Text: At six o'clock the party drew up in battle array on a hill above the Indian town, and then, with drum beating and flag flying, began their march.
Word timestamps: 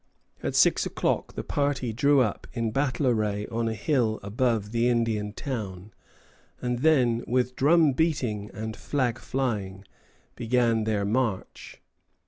At 0.41 0.55
six 0.55 0.83
o'clock 0.87 1.35
the 1.35 1.43
party 1.43 1.93
drew 1.93 2.21
up 2.21 2.47
in 2.53 2.71
battle 2.71 3.05
array 3.05 3.45
on 3.51 3.67
a 3.67 3.75
hill 3.75 4.19
above 4.23 4.71
the 4.71 4.89
Indian 4.89 5.31
town, 5.31 5.93
and 6.59 6.79
then, 6.79 7.23
with 7.27 7.55
drum 7.55 7.91
beating 7.93 8.49
and 8.51 8.75
flag 8.75 9.19
flying, 9.19 9.85
began 10.35 10.85
their 10.85 11.05
march. 11.05 11.79